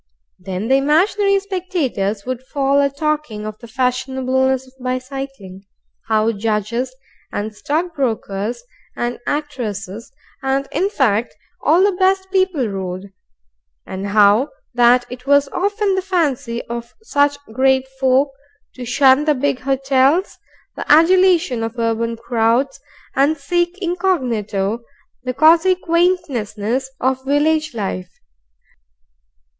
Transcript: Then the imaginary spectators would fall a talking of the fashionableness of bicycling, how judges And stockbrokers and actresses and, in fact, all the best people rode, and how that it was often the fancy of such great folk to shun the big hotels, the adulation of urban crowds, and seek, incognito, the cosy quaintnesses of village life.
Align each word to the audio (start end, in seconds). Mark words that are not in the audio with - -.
Then 0.39 0.67
the 0.67 0.77
imaginary 0.77 1.39
spectators 1.39 2.25
would 2.25 2.41
fall 2.41 2.81
a 2.81 2.89
talking 2.89 3.45
of 3.45 3.59
the 3.59 3.67
fashionableness 3.67 4.65
of 4.65 4.73
bicycling, 4.81 5.67
how 6.07 6.31
judges 6.31 6.95
And 7.31 7.55
stockbrokers 7.55 8.63
and 8.95 9.19
actresses 9.27 10.11
and, 10.41 10.67
in 10.71 10.89
fact, 10.89 11.35
all 11.61 11.83
the 11.83 11.91
best 11.91 12.31
people 12.31 12.67
rode, 12.67 13.13
and 13.85 14.07
how 14.07 14.49
that 14.73 15.05
it 15.11 15.27
was 15.27 15.47
often 15.49 15.93
the 15.93 16.01
fancy 16.01 16.63
of 16.63 16.95
such 17.03 17.37
great 17.53 17.87
folk 17.99 18.31
to 18.73 18.85
shun 18.85 19.25
the 19.25 19.35
big 19.35 19.59
hotels, 19.59 20.39
the 20.75 20.91
adulation 20.91 21.61
of 21.61 21.77
urban 21.77 22.17
crowds, 22.17 22.79
and 23.15 23.37
seek, 23.37 23.77
incognito, 23.79 24.81
the 25.21 25.35
cosy 25.35 25.75
quaintnesses 25.75 26.87
of 26.99 27.23
village 27.23 27.75
life. 27.75 28.11